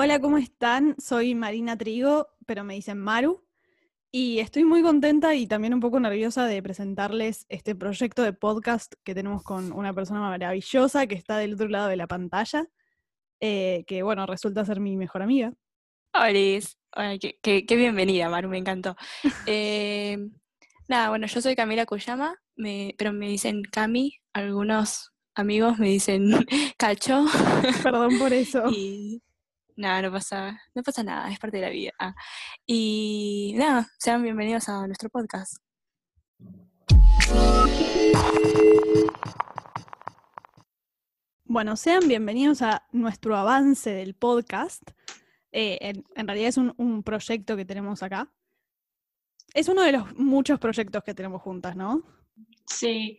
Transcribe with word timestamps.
Hola, 0.00 0.20
¿cómo 0.20 0.38
están? 0.38 0.94
Soy 1.00 1.34
Marina 1.34 1.76
Trigo, 1.76 2.28
pero 2.46 2.62
me 2.62 2.74
dicen 2.74 2.98
Maru. 2.98 3.44
Y 4.12 4.38
estoy 4.38 4.62
muy 4.64 4.80
contenta 4.80 5.34
y 5.34 5.48
también 5.48 5.74
un 5.74 5.80
poco 5.80 5.98
nerviosa 5.98 6.46
de 6.46 6.62
presentarles 6.62 7.46
este 7.48 7.74
proyecto 7.74 8.22
de 8.22 8.32
podcast 8.32 8.94
que 9.02 9.12
tenemos 9.12 9.42
con 9.42 9.72
una 9.72 9.92
persona 9.92 10.20
maravillosa 10.20 11.08
que 11.08 11.16
está 11.16 11.36
del 11.38 11.54
otro 11.54 11.66
lado 11.66 11.88
de 11.88 11.96
la 11.96 12.06
pantalla, 12.06 12.68
eh, 13.40 13.82
que 13.88 14.04
bueno, 14.04 14.24
resulta 14.24 14.64
ser 14.64 14.78
mi 14.78 14.96
mejor 14.96 15.22
amiga. 15.22 15.52
Hola, 16.14 17.18
qué, 17.18 17.38
qué- 17.42 17.66
qué 17.66 17.76
bienvenida, 17.76 18.28
Maru, 18.30 18.48
me 18.48 18.58
encantó. 18.58 18.94
Eh, 19.46 20.16
nada, 20.86 21.08
bueno, 21.10 21.26
yo 21.26 21.40
soy 21.42 21.56
Camila 21.56 21.86
Kuyama, 21.86 22.36
me- 22.54 22.94
pero 22.96 23.12
me 23.12 23.26
dicen 23.28 23.62
Cami, 23.64 24.14
algunos 24.32 25.12
amigos 25.34 25.78
me 25.80 25.88
dicen 25.88 26.30
Cacho, 26.78 27.26
Perdón 27.82 28.16
por 28.20 28.32
eso. 28.32 28.62
y 28.70 29.22
nada, 29.78 30.02
no 30.02 30.10
pasa, 30.12 30.60
no 30.74 30.82
pasa 30.82 31.02
nada, 31.04 31.30
es 31.30 31.38
parte 31.38 31.58
de 31.58 31.62
la 31.62 31.70
vida. 31.70 31.92
Ah, 31.98 32.14
y 32.66 33.54
nada, 33.56 33.88
sean 33.98 34.22
bienvenidos 34.22 34.68
a 34.68 34.86
nuestro 34.86 35.08
podcast. 35.08 35.56
Bueno, 41.44 41.76
sean 41.76 42.06
bienvenidos 42.06 42.62
a 42.62 42.86
nuestro 42.92 43.36
avance 43.36 43.90
del 43.90 44.14
podcast. 44.14 44.82
Eh, 45.50 45.78
en, 45.80 46.04
en 46.14 46.26
realidad 46.26 46.48
es 46.48 46.56
un, 46.58 46.74
un 46.76 47.02
proyecto 47.02 47.56
que 47.56 47.64
tenemos 47.64 48.02
acá. 48.02 48.30
Es 49.54 49.68
uno 49.68 49.82
de 49.82 49.92
los 49.92 50.14
muchos 50.16 50.58
proyectos 50.60 51.02
que 51.04 51.14
tenemos 51.14 51.40
juntas, 51.40 51.74
¿no? 51.74 52.02
Sí, 52.66 53.18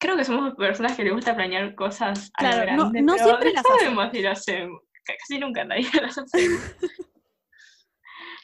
creo 0.00 0.16
que 0.16 0.24
somos 0.24 0.54
personas 0.56 0.96
que 0.96 1.04
les 1.04 1.12
gusta 1.12 1.34
planear 1.36 1.74
cosas 1.76 2.32
a 2.34 2.42
lo 2.42 2.50
Claro, 2.50 2.72
no- 2.72 2.90
grande, 2.90 3.02
no 3.02 3.12
pero 3.14 3.24
siempre 3.26 3.48
no 3.48 3.54
las 3.54 3.62
sabemos 3.66 4.08
si 4.12 4.22
lo 4.22 4.30
hacemos. 4.30 4.80
Ca- 5.04 5.14
Casi 5.18 5.38
nunca 5.38 5.64
realidad 5.64 6.00
las 6.00 6.16
hacemos. 6.18 6.60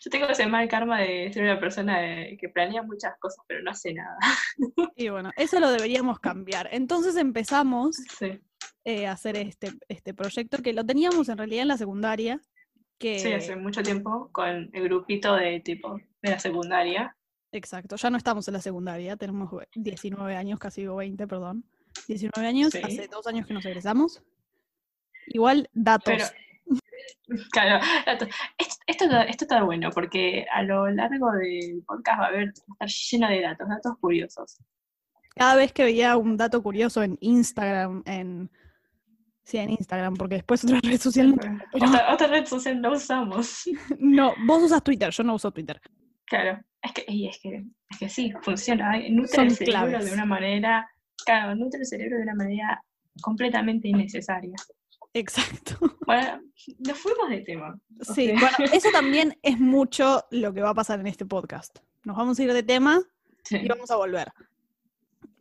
Yo 0.03 0.11
tengo 0.11 0.27
ese 0.29 0.47
mal 0.47 0.67
karma 0.69 1.01
de 1.01 1.31
ser 1.33 1.43
una 1.43 1.61
persona 1.61 1.99
de- 2.01 2.37
que 2.41 2.49
planea 2.49 2.83
muchas 2.83 3.19
cosas, 3.19 3.45
pero 3.47 3.63
no 3.63 3.71
hace 3.71 3.93
nada. 3.95 4.17
Y 4.97 5.09
bueno, 5.09 5.31
eso 5.37 5.61
lo 5.61 5.71
deberíamos 5.71 6.19
cambiar. 6.21 6.69
Entonces 6.73 7.17
empezamos 7.17 7.97
Sí, 8.19 8.41
eh, 8.85 9.07
a 9.07 9.13
hacer 9.13 9.37
este, 9.37 9.73
este 9.89 10.15
proyecto 10.15 10.59
que 10.63 10.73
lo 10.73 10.85
teníamos 10.85 11.29
en 11.29 11.39
realidad 11.39 11.63
en 11.63 11.69
la 11.69 11.77
secundaria. 11.79 12.41
Que, 12.99 13.19
sí, 13.19 13.33
hace 13.33 13.57
mucho 13.57 13.83
tiempo 13.83 14.29
con 14.33 14.69
el 14.73 14.83
grupito 14.85 15.35
de 15.35 15.61
tipo 15.61 15.99
de 16.23 16.31
la 16.31 16.39
secundaria. 16.39 17.17
Exacto, 17.53 17.97
ya 17.97 18.11
no 18.11 18.17
estamos 18.19 18.47
en 18.49 18.55
la 18.55 18.61
secundaria, 18.61 19.17
tenemos 19.17 19.51
19 19.75 20.37
años, 20.37 20.59
casi 20.59 20.83
digo 20.83 20.97
20, 20.97 21.27
perdón. 21.27 21.65
19 22.07 22.47
años, 22.47 22.73
Sí. 22.73 22.81
hace 22.85 23.09
dos 23.09 23.27
años 23.27 23.47
que 23.47 23.55
nos 23.55 23.65
egresamos. 23.65 24.23
Igual 25.29 25.69
datos. 25.73 26.15
Pero, 26.15 26.25
claro. 27.51 27.85
Esto, 28.07 28.27
esto, 28.87 29.05
está- 29.05 29.23
esto 29.25 29.45
está 29.45 29.63
bueno 29.63 29.91
porque 29.91 30.47
a 30.53 30.63
lo 30.63 30.89
largo 30.91 31.33
del 31.33 31.83
podcast 31.87 32.21
va 32.21 32.25
a, 32.25 32.29
haber, 32.29 32.49
va 32.49 32.77
a 32.81 32.85
estar 32.85 32.89
lleno 32.89 33.29
de 33.29 33.41
datos, 33.41 33.69
datos 33.69 33.93
curiosos. 34.01 34.59
Cada 35.37 35.57
vez 35.57 35.73
que 35.73 35.85
veía 35.85 36.17
un 36.17 36.37
dato 36.37 36.63
curioso 36.63 37.03
en 37.03 37.17
Instagram, 37.21 38.03
en... 38.07 38.51
Sí, 39.43 39.57
en 39.59 39.71
Instagram, 39.71 40.15
porque 40.15 40.37
después 40.37 40.63
otra 40.65 40.79
red 40.85 41.01
social 41.01 41.31
no 41.31 41.37
pero- 41.37 41.59
Otra, 41.87 42.13
otra 42.13 42.27
red 42.29 42.45
social 42.47 42.81
no 42.81 42.93
usamos. 42.93 43.63
No, 43.99 44.33
vos 44.47 44.63
usas 44.63 44.83
Twitter, 44.83 45.11
yo 45.11 45.23
no 45.25 45.35
uso 45.35 45.51
Twitter. 45.51 45.81
Claro, 46.27 46.61
es 46.83 46.93
que, 46.93 47.05
y 47.09 47.27
es 47.29 47.39
que, 47.43 47.65
es 47.91 47.99
que 47.99 48.09
sí, 48.09 48.33
funciona. 48.43 48.97
¿eh? 48.99 49.11
Nutre 49.11 49.35
Son 49.35 49.47
el 49.47 49.57
cerebro 49.57 49.89
claves. 49.89 50.05
de 50.07 50.13
una 50.13 50.25
manera, 50.25 50.89
claro, 51.25 51.55
nutre 51.57 51.81
el 51.81 51.87
cerebro 51.87 52.17
de 52.19 52.23
una 52.23 52.35
manera 52.35 52.81
completamente 53.23 53.89
innecesaria. 53.89 54.55
Exacto. 55.15 55.77
Bueno, 56.07 56.41
nos 56.79 56.99
fuimos 56.99 57.29
de 57.31 57.41
tema. 57.41 57.79
Sí, 58.03 58.27
sea, 58.27 58.41
bueno, 58.41 58.73
eso 58.73 58.89
también 58.93 59.39
es 59.43 59.59
mucho 59.59 60.25
lo 60.31 60.53
que 60.53 60.61
va 60.61 60.71
a 60.71 60.75
pasar 60.75 61.01
en 61.01 61.07
este 61.07 61.25
podcast. 61.27 61.79
Nos 62.05 62.17
vamos 62.17 62.39
a 62.39 62.43
ir 62.43 62.53
de 62.53 62.63
tema 62.63 63.01
sí. 63.45 63.59
y 63.59 63.69
vamos 63.69 63.91
a 63.91 63.97
volver. 63.97 64.33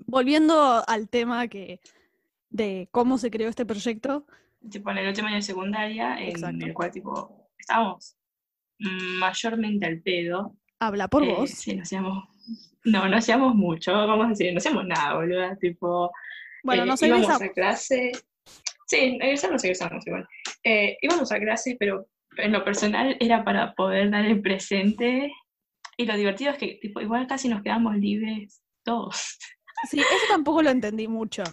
Volviendo 0.05 0.83
al 0.87 1.07
tema 1.09 1.47
que 1.47 1.79
de 2.49 2.87
cómo 2.91 3.17
se 3.17 3.29
creó 3.31 3.49
este 3.49 3.65
proyecto, 3.65 4.25
Tipo, 4.69 4.91
en 4.91 4.97
el 4.97 5.07
último 5.07 5.27
año 5.27 5.37
de 5.37 5.41
secundaria, 5.41 6.19
en 6.19 6.29
Exacto. 6.31 6.65
el 6.65 6.73
cual, 6.73 6.91
tipo, 6.91 7.47
estábamos 7.57 8.17
mayormente 8.77 9.85
al 9.85 10.01
pedo. 10.01 10.55
habla 10.79 11.07
por 11.07 11.23
eh, 11.23 11.33
vos. 11.33 11.49
Sí, 11.49 11.75
no 11.75 11.83
hacíamos, 11.83 12.25
no, 12.83 13.07
no 13.07 13.17
hacíamos 13.17 13.55
mucho, 13.55 13.93
vamos 13.93 14.25
a 14.25 14.29
decir, 14.29 14.51
no 14.51 14.57
hacíamos 14.57 14.85
nada, 14.85 15.15
boluda, 15.15 15.55
tipo, 15.55 16.11
Bueno, 16.63 16.83
Eh, 16.83 16.85
nos 16.87 17.01
íbamos 17.01 17.29
a 17.29 17.49
clase. 17.49 18.11
Sí, 18.89 19.17
egresamos, 19.21 19.63
egresamos 19.63 20.05
igual. 20.07 20.27
Eh, 20.63 20.97
íbamos 21.01 21.31
a 21.31 21.39
clase, 21.39 21.77
pero 21.79 22.07
en 22.37 22.51
lo 22.51 22.63
personal 22.63 23.15
era 23.19 23.43
para 23.43 23.73
poder 23.75 24.09
dar 24.09 24.25
el 24.25 24.41
presente. 24.41 25.31
Y 25.95 26.05
lo 26.05 26.15
divertido 26.17 26.51
es 26.51 26.57
que 26.57 26.79
tipo, 26.81 26.99
igual 26.99 27.27
casi 27.27 27.49
nos 27.49 27.61
quedamos 27.61 27.95
libres 27.97 28.61
todos. 28.83 29.37
Sí, 29.89 29.99
eso 29.99 30.09
tampoco 30.27 30.61
lo 30.63 30.71
entendí 30.71 31.07
mucho. 31.07 31.43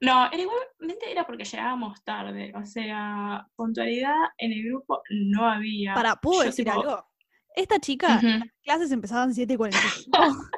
No, 0.00 0.26
era 0.32 0.42
igualmente 0.42 1.10
era 1.10 1.26
porque 1.26 1.44
llegábamos 1.44 2.02
tarde. 2.04 2.52
O 2.56 2.64
sea, 2.64 3.46
puntualidad 3.54 4.14
en 4.38 4.52
el 4.52 4.64
grupo 4.64 5.02
no 5.10 5.48
había. 5.48 5.94
Para, 5.94 6.16
¿puedo 6.16 6.40
Yo, 6.40 6.46
decir 6.46 6.64
tipo, 6.64 6.80
algo? 6.80 7.06
Esta 7.54 7.78
chica, 7.78 8.16
ujú. 8.16 8.26
las 8.28 8.48
clases 8.62 8.92
empezaban 8.92 9.30
7.45. 9.32 10.50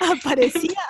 aparecía 0.18 0.80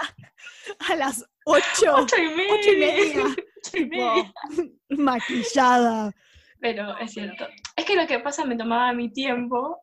a 0.90 0.96
las 0.96 1.24
8, 1.44 1.64
Ocho 1.96 2.16
y 2.16 2.28
media. 2.34 2.54
ocho 2.54 2.70
y 2.70 2.76
media, 2.76 2.94
Ocho 2.94 3.20
y 3.20 3.22
media. 3.24 3.36
tipo, 3.72 4.32
maquillada. 4.90 6.12
Pero 6.60 6.96
es 6.98 7.12
cierto. 7.12 7.46
Es 7.76 7.84
que 7.84 7.96
lo 7.96 8.06
que 8.06 8.20
pasa 8.20 8.44
me 8.44 8.56
tomaba 8.56 8.92
mi 8.92 9.12
tiempo, 9.12 9.82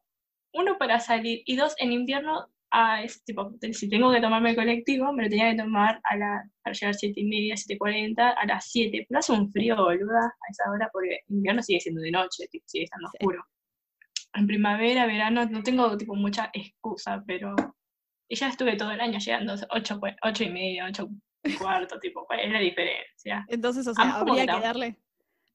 uno 0.54 0.78
para 0.78 1.00
salir 1.00 1.42
y 1.46 1.56
dos 1.56 1.76
en 1.78 1.92
invierno, 1.92 2.48
ah, 2.72 3.04
es 3.04 3.24
tipo, 3.24 3.52
si 3.72 3.90
tengo 3.90 4.12
que 4.12 4.22
tomarme 4.22 4.52
el 4.52 4.56
colectivo, 4.56 5.14
me 5.14 5.24
lo 5.24 5.30
tenía 5.30 5.52
que 5.52 5.58
tomar 5.62 6.00
a 6.04 6.16
la, 6.16 6.44
para 6.64 6.74
llegar 6.74 6.92
a 6.92 6.98
7 6.98 7.20
y 7.20 7.26
media, 7.26 7.56
7.40, 7.56 8.34
a 8.38 8.46
las 8.46 8.72
7. 8.72 9.06
Pero 9.08 9.20
hace 9.20 9.32
un 9.34 9.52
frío, 9.52 9.76
boluda, 9.76 10.26
a 10.26 10.52
esa 10.52 10.72
hora, 10.72 10.90
porque 10.92 11.20
invierno 11.28 11.62
sigue 11.62 11.80
siendo 11.82 12.02
de 12.02 12.12
noche, 12.12 12.48
tipo, 12.50 12.64
sigue 12.68 12.86
estando 12.86 13.10
Sí. 13.10 13.18
oscuro. 13.20 13.46
En 14.34 14.48
primavera, 14.48 15.06
verano, 15.06 15.46
no 15.46 15.62
tengo 15.62 15.98
tipo 15.98 16.16
mucha 16.16 16.50
excusa, 16.54 17.22
pero... 17.28 17.54
Y 18.30 18.36
ya 18.38 18.48
estuve 18.48 18.78
todo 18.78 18.92
el 18.92 19.02
año 19.02 19.20
llegando 19.20 19.56
8, 19.72 20.00
ocho 20.24 20.44
y 20.46 20.50
media, 20.50 20.86
8 20.88 21.10
y 21.10 21.31
cuarto, 21.58 22.00
tipo, 22.00 22.26
¿cuál 22.26 22.42
es 22.42 22.52
la 22.52 22.60
diferencia? 22.60 23.46
Entonces, 23.48 23.88
o 23.88 23.94
sea, 23.94 24.20
habría 24.20 24.46
que 24.46 24.60
darle, 24.60 24.98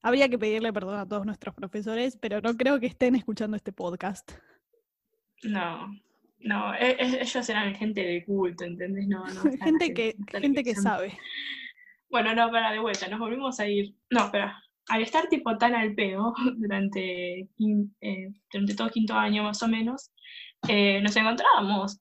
habría 0.01 0.29
que 0.29 0.37
pedirle 0.37 0.73
perdón 0.73 0.99
a 0.99 1.07
todos 1.07 1.25
nuestros 1.25 1.55
profesores, 1.55 2.17
pero 2.17 2.41
no 2.41 2.55
creo 2.55 2.79
que 2.79 2.87
estén 2.87 3.15
escuchando 3.15 3.57
este 3.57 3.71
podcast. 3.71 4.31
No, 5.43 5.93
no, 6.39 6.73
e- 6.75 6.97
e- 6.99 7.21
ellos 7.21 7.49
eran 7.49 7.75
gente 7.75 8.01
de 8.01 8.25
culto, 8.25 8.63
¿entendés? 8.63 9.07
No, 9.07 9.23
gente 9.63 9.93
que, 9.93 10.15
gente 10.31 10.63
que 10.63 10.75
sabe. 10.75 11.17
Bueno, 12.09 12.33
no, 12.33 12.49
para 12.51 12.71
de 12.71 12.79
vuelta, 12.79 13.07
nos 13.07 13.19
volvimos 13.19 13.59
a 13.59 13.67
ir. 13.67 13.95
No, 14.09 14.25
espera. 14.25 14.61
Al 14.89 15.01
estar 15.01 15.27
tipo 15.27 15.57
tan 15.57 15.75
al 15.75 15.93
pedo 15.93 16.33
durante, 16.57 17.39
eh, 17.41 18.29
durante 18.51 18.75
todo 18.75 18.89
quinto 18.89 19.13
año 19.13 19.43
más 19.43 19.61
o 19.61 19.67
menos, 19.67 20.11
eh, 20.67 21.01
nos 21.01 21.15
encontrábamos 21.15 21.99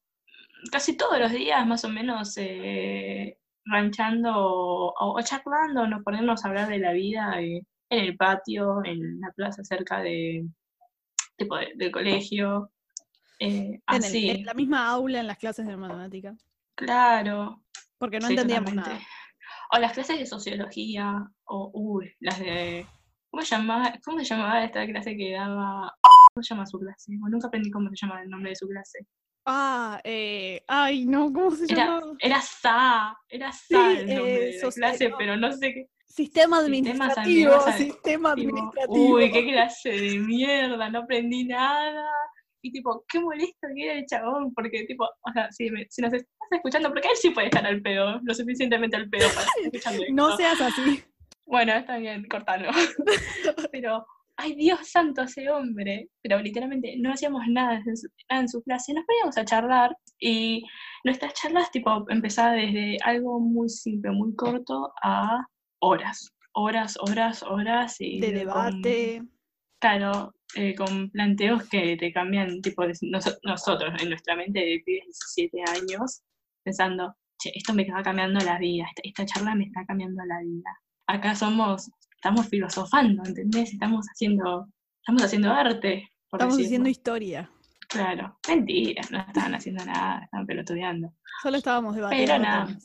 casi 0.70 0.96
todos 0.96 1.18
los 1.18 1.32
días 1.32 1.66
más 1.66 1.84
o 1.84 1.88
menos 1.88 2.36
eh, 2.38 3.36
ranchando 3.66 4.32
o, 4.34 4.92
o 5.18 5.22
charlando, 5.22 5.86
nos 5.86 6.02
ponernos 6.02 6.44
a 6.44 6.48
hablar 6.48 6.68
de 6.68 6.78
la 6.78 6.92
vida 6.92 7.40
eh, 7.40 7.62
en 7.90 7.98
el 8.04 8.16
patio, 8.16 8.84
en 8.84 9.20
la 9.20 9.30
plaza 9.32 9.62
cerca 9.64 10.00
de, 10.00 10.46
tipo 11.36 11.56
de- 11.56 11.72
del 11.76 11.90
colegio. 11.92 12.70
eh, 13.38 13.48
En, 13.48 13.74
el- 13.74 13.82
así. 13.86 14.30
en 14.30 14.44
la 14.46 14.54
misma 14.54 14.88
aula 14.88 15.20
en 15.20 15.26
las 15.26 15.38
clases 15.38 15.66
de 15.66 15.76
matemática. 15.76 16.34
Claro. 16.74 17.62
Porque 17.98 18.18
no 18.18 18.26
sí, 18.28 18.32
entendíamos 18.34 18.70
totalmente. 18.70 18.98
nada. 19.00 19.06
O 19.72 19.78
las 19.78 19.92
clases 19.92 20.18
de 20.18 20.26
sociología, 20.26 21.28
o 21.44 21.70
uy, 21.74 22.12
las 22.20 22.38
de. 22.38 22.86
¿Cómo 23.30 23.42
se 23.42 23.56
llamaba, 23.56 23.92
cómo 24.04 24.18
se 24.20 24.24
llamaba 24.24 24.64
esta 24.64 24.86
clase 24.86 25.16
que 25.16 25.32
daba? 25.32 25.92
¿Cómo 26.00 26.42
se 26.42 26.54
llama 26.54 26.66
su 26.66 26.78
clase? 26.78 27.12
Nunca 27.12 27.48
aprendí 27.48 27.70
cómo 27.70 27.88
se 27.90 27.96
llama 28.06 28.22
el 28.22 28.30
nombre 28.30 28.50
de 28.50 28.56
su 28.56 28.68
clase. 28.68 29.06
Ah, 29.46 30.00
eh, 30.02 30.62
ay, 30.66 31.06
no, 31.06 31.32
¿cómo 31.32 31.52
se 31.52 31.66
llama? 31.68 32.00
era 32.18 32.38
SA, 32.40 33.16
era 33.28 33.50
SA 33.52 33.92
el 34.00 34.14
nombre 34.16 34.42
eh, 34.42 34.46
de 34.46 34.58
la 34.58 34.68
soci- 34.68 34.74
clase, 34.74 35.10
pero 35.16 35.36
no 35.36 35.52
sé 35.52 35.72
qué. 35.72 35.86
Sistema 36.04 36.58
administrativo, 36.58 37.60
sistema 37.72 38.32
administrativo. 38.32 39.14
uy, 39.16 39.30
qué 39.30 39.46
clase 39.46 39.90
de 39.90 40.18
mierda, 40.18 40.90
no 40.90 41.00
aprendí 41.00 41.44
nada. 41.44 42.04
Y 42.62 42.72
tipo, 42.72 43.04
qué 43.08 43.20
molesto 43.20 43.68
que 43.76 43.84
era 43.84 43.92
el 43.94 44.06
chabón, 44.06 44.52
porque 44.52 44.84
tipo, 44.86 45.04
o 45.04 45.32
sea, 45.32 45.52
si, 45.52 45.70
me- 45.70 45.86
si 45.90 46.02
nos 46.02 46.12
estás 46.12 46.28
escuchando, 46.50 46.88
porque 46.88 47.06
él 47.08 47.16
sí 47.16 47.30
puede 47.30 47.46
estar 47.46 47.64
al 47.64 47.80
pedo, 47.82 48.18
lo 48.24 48.34
suficientemente 48.34 48.96
al 48.96 49.08
pedo 49.08 49.28
para 49.28 49.42
estar 49.42 49.62
escuchando 49.64 50.02
No 50.10 50.36
seas 50.36 50.60
así. 50.60 51.04
Bueno, 51.44 51.72
está 51.74 51.98
bien, 51.98 52.26
cortalo. 52.28 52.70
Pero, 53.70 54.04
ay 54.36 54.54
Dios 54.54 54.88
santo, 54.88 55.22
ese 55.22 55.48
hombre. 55.50 56.08
Pero 56.22 56.40
literalmente 56.40 56.96
no 56.98 57.12
hacíamos 57.12 57.42
nada 57.48 57.82
en 57.86 57.96
su, 57.96 58.08
nada 58.30 58.42
en 58.42 58.48
su 58.48 58.62
clase. 58.62 58.92
Nos 58.94 59.04
poníamos 59.04 59.36
a 59.38 59.44
charlar 59.44 59.96
y 60.18 60.64
nuestras 61.04 61.34
charlas 61.34 61.70
tipo 61.70 62.04
empezaban 62.10 62.56
desde 62.56 62.96
algo 63.04 63.40
muy 63.40 63.68
simple, 63.68 64.10
muy 64.12 64.34
corto 64.34 64.92
a 65.02 65.46
horas. 65.80 66.30
Horas, 66.52 66.96
horas, 67.00 67.42
horas. 67.42 67.96
Y 68.00 68.20
De 68.20 68.28
con- 68.28 68.34
debate. 68.82 69.22
claro, 69.78 70.34
eh, 70.54 70.74
con 70.74 71.10
planteos 71.10 71.68
que 71.68 71.96
te 71.96 72.12
cambian, 72.12 72.60
tipo, 72.62 72.86
de- 72.86 72.94
nos- 73.02 73.38
nosotros 73.42 73.92
en 74.02 74.08
nuestra 74.08 74.36
mente 74.36 74.60
de 74.60 74.82
pibes 74.84 75.04
de 75.04 75.06
17 75.06 75.62
años, 75.70 76.22
pensando, 76.64 77.14
che, 77.38 77.50
esto 77.54 77.74
me 77.74 77.82
está 77.82 78.02
cambiando 78.02 78.40
la 78.44 78.58
vida, 78.58 78.84
esta, 78.88 79.02
esta 79.04 79.26
charla 79.26 79.54
me 79.54 79.64
está 79.64 79.84
cambiando 79.84 80.24
la 80.24 80.40
vida. 80.40 80.70
Acá 81.08 81.34
somos, 81.34 81.90
estamos 82.26 82.48
filosofando, 82.48 83.22
¿entendés? 83.24 83.72
Estamos 83.72 84.04
haciendo, 84.06 84.68
estamos 85.00 85.22
haciendo 85.22 85.52
arte. 85.52 86.10
por 86.28 86.38
Estamos 86.38 86.56
decirlo. 86.56 86.66
haciendo 86.66 86.88
historia. 86.88 87.50
Claro, 87.88 88.38
mentira, 88.48 89.02
no 89.12 89.20
estaban 89.20 89.54
haciendo 89.54 89.84
nada, 89.84 90.24
estaban 90.24 90.46
pelotudeando. 90.46 91.12
Solo 91.40 91.58
estábamos 91.58 91.94
debatiendo. 91.94 92.32
Pero 92.32 92.42
nada. 92.42 92.78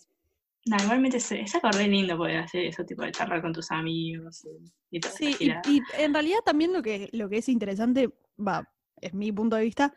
No, 0.67 0.77
igualmente 0.77 1.17
es, 1.17 1.31
es 1.31 1.55
algo 1.55 1.71
re 1.71 1.87
lindo 1.87 2.15
poder 2.15 2.37
hacer 2.37 2.65
eso, 2.65 2.85
tipo 2.85 3.01
de 3.01 3.11
charlar 3.11 3.41
con 3.41 3.51
tus 3.51 3.71
amigos 3.71 4.45
y, 4.45 4.95
y 4.95 4.99
toda 4.99 5.15
Sí, 5.15 5.35
y, 5.39 5.81
en 5.97 6.13
realidad 6.13 6.41
también 6.45 6.71
lo 6.71 6.83
que, 6.83 7.09
lo 7.13 7.27
que 7.27 7.39
es 7.39 7.49
interesante, 7.49 8.13
va, 8.37 8.71
es 8.97 9.15
mi 9.15 9.31
punto 9.31 9.55
de 9.55 9.63
vista, 9.63 9.91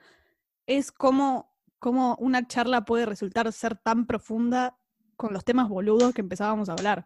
es 0.66 0.90
cómo, 0.90 1.54
cómo 1.78 2.16
una 2.18 2.46
charla 2.48 2.86
puede 2.86 3.04
resultar 3.04 3.52
ser 3.52 3.76
tan 3.76 4.06
profunda 4.06 4.78
con 5.16 5.34
los 5.34 5.44
temas 5.44 5.68
boludos 5.68 6.14
que 6.14 6.22
empezábamos 6.22 6.70
a 6.70 6.72
hablar. 6.72 7.04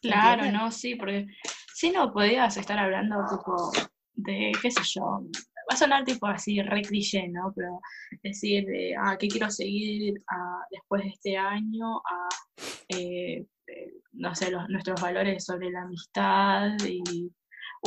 ¿Se 0.00 0.08
Claro, 0.08 0.52
no, 0.52 0.70
sí, 0.70 0.94
porque 0.94 1.26
si 1.74 1.90
no 1.90 2.12
podías 2.12 2.56
estar 2.56 2.78
hablando 2.78 3.16
tipo 3.28 3.72
de, 4.14 4.52
qué 4.62 4.70
sé 4.70 4.80
yo, 4.84 5.02
va 5.02 5.74
a 5.74 5.76
sonar 5.76 6.04
tipo 6.04 6.26
así 6.26 6.62
re 6.62 6.82
cliché, 6.82 7.26
¿no? 7.28 7.52
Pero 7.54 7.80
decir 8.22 8.64
de, 8.64 8.94
ah, 8.96 9.16
¿qué 9.18 9.26
quiero 9.26 9.50
seguir 9.50 10.22
ah, 10.28 10.60
después 10.70 11.02
de 11.02 11.08
este 11.08 11.36
año? 11.36 12.00
Eh, 12.88 13.44
eh, 13.66 13.92
no 14.12 14.34
sé, 14.36 14.52
los, 14.52 14.68
nuestros 14.68 15.00
valores 15.00 15.44
sobre 15.44 15.70
la 15.70 15.82
amistad 15.82 16.76
y... 16.86 17.30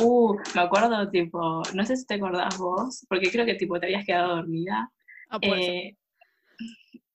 Uh, 0.00 0.36
me 0.54 0.60
acuerdo 0.60 1.10
tipo, 1.10 1.62
no 1.74 1.84
sé 1.84 1.96
si 1.96 2.06
te 2.06 2.14
acordás 2.14 2.56
vos, 2.56 3.04
porque 3.08 3.32
creo 3.32 3.44
que 3.44 3.54
tipo 3.54 3.80
te 3.80 3.86
habías 3.86 4.04
quedado 4.04 4.36
dormida. 4.36 4.92
Ah. 5.28 5.38
Eh, 5.42 5.96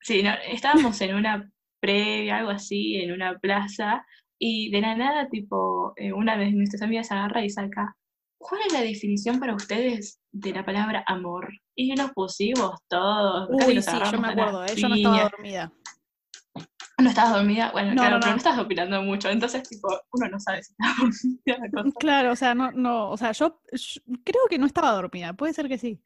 sí, 0.02 0.22
no, 0.22 0.32
estábamos 0.50 1.00
en 1.00 1.16
una 1.16 1.50
previa, 1.80 2.40
algo 2.40 2.50
así, 2.50 2.98
en 2.98 3.14
una 3.14 3.38
plaza, 3.40 4.06
y 4.46 4.70
de 4.72 4.82
la 4.82 4.94
nada, 4.94 5.30
tipo, 5.30 5.94
eh, 5.96 6.12
una 6.12 6.36
de 6.36 6.52
nuestras 6.52 6.82
amigas 6.82 7.10
agarra 7.14 7.46
y 7.46 7.50
saca, 7.50 7.96
¿cuál 8.38 8.60
es 8.68 8.74
la 8.74 8.82
definición 8.82 9.40
para 9.40 9.56
ustedes 9.56 10.20
de 10.34 10.52
la 10.52 10.66
palabra 10.66 11.02
amor? 11.08 11.50
Y 11.76 11.94
nos 11.94 12.12
pusimos 12.12 12.78
todos, 12.90 13.48
Uy, 13.50 13.76
nos 13.76 13.86
sí, 13.86 13.98
yo 14.12 14.20
me 14.20 14.28
acuerdo, 14.28 14.66
¿eh? 14.66 14.76
yo 14.76 14.90
no 14.90 14.96
estaba 14.96 15.24
dormida. 15.24 15.72
¿No 17.02 17.10
estabas 17.10 17.34
dormida? 17.36 17.72
Bueno, 17.72 17.92
No, 17.92 18.02
claro, 18.02 18.16
no, 18.16 18.20
pero 18.20 18.32
no. 18.32 18.38
estás 18.38 18.60
opinando 18.60 19.02
mucho, 19.02 19.30
entonces, 19.30 19.64
tipo, 19.64 19.88
uno 20.12 20.28
no 20.28 20.40
sabe 20.42 20.62
si 20.62 20.74
está 20.74 20.94
dormida. 21.72 21.94
Claro, 21.98 22.32
o 22.34 22.36
sea, 22.36 22.54
no, 22.54 22.70
no, 22.74 23.12
o 23.12 23.16
sea, 23.16 23.32
yo, 23.32 23.62
yo 23.72 24.02
creo 24.26 24.44
que 24.50 24.60
no 24.60 24.66
estaba 24.66 24.92
dormida, 24.92 25.32
puede 25.32 25.54
ser 25.54 25.70
que 25.70 25.78
sí. 25.78 26.02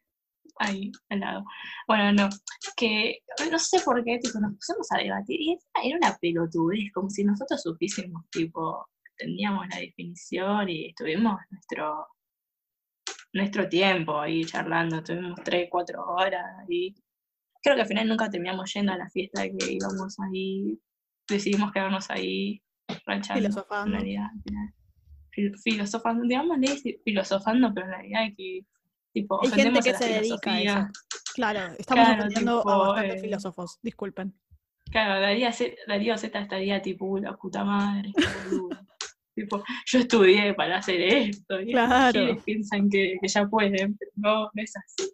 Ahí 0.59 0.91
al 1.09 1.19
lado. 1.19 1.45
Bueno, 1.87 2.11
no, 2.13 2.29
que 2.75 3.19
no 3.51 3.59
sé 3.59 3.79
por 3.83 4.03
qué, 4.03 4.19
tipo, 4.19 4.39
nos 4.39 4.53
pusimos 4.55 4.91
a 4.91 4.97
debatir 4.97 5.39
y 5.41 5.57
era 5.83 5.97
una 5.97 6.17
pelotudez, 6.17 6.91
como 6.93 7.09
si 7.09 7.23
nosotros 7.23 7.61
supiésemos, 7.61 8.23
tipo, 8.29 8.87
teníamos 9.17 9.67
la 9.69 9.77
definición 9.77 10.69
y 10.69 10.87
estuvimos 10.89 11.39
nuestro 11.49 12.07
nuestro 13.33 13.67
tiempo 13.69 14.19
ahí 14.19 14.43
charlando, 14.45 15.03
tuvimos 15.03 15.39
tres, 15.43 15.67
cuatro 15.69 16.03
horas 16.05 16.65
y 16.69 16.95
creo 17.61 17.75
que 17.75 17.81
al 17.81 17.87
final 17.87 18.07
nunca 18.07 18.29
terminamos 18.29 18.73
yendo 18.73 18.93
a 18.93 18.97
la 18.97 19.09
fiesta 19.09 19.43
que 19.43 19.73
íbamos 19.73 20.17
ahí, 20.19 20.79
decidimos 21.27 21.71
quedarnos 21.71 22.09
ahí 22.09 22.61
ranchando. 23.05 23.41
Filosofando. 23.41 23.97
En 23.97 24.01
realidad, 24.01 24.25
al 24.33 24.41
final. 24.41 24.73
Fil- 25.31 25.57
filosofando, 25.61 26.23
digamos, 26.23 26.57
filosofando, 27.03 27.73
pero 27.73 27.85
en 27.87 27.91
realidad 27.91 28.21
que 28.35 28.65
tipo 29.21 29.41
Hay 29.43 29.49
gente 29.49 29.79
que 29.81 29.93
se 29.93 30.05
dedica 30.07 30.53
a 30.53 30.61
eso. 30.61 30.87
Claro, 31.33 31.73
estamos 31.77 32.05
Claro, 32.05 32.21
ofendiendo 32.21 32.67
a 32.69 32.77
bastantes 32.77 33.15
eh, 33.17 33.21
filósofos, 33.21 33.79
disculpen. 33.81 34.33
Claro, 34.91 35.19
Darío 35.21 35.51
Z, 35.51 35.75
Darío 35.87 36.17
Z 36.17 36.39
estaría 36.39 36.81
tipo, 36.81 37.05
"Uh, 37.05 37.17
la 37.17 37.35
puta 37.35 37.63
madre, 37.63 38.11
qué 38.15 38.25
boludo". 38.25 38.69
tipo, 39.35 39.63
yo 39.85 39.99
estudié 39.99 40.53
para 40.53 40.77
hacer 40.77 40.99
esto, 41.01 41.59
y 41.61 41.71
Claro. 41.71 42.37
piensan 42.45 42.89
que, 42.89 43.17
que 43.21 43.27
ya 43.27 43.45
pueden, 43.47 43.95
pero 43.97 44.11
no, 44.15 44.43
no 44.53 44.63
es 44.63 44.73
así. 44.77 45.11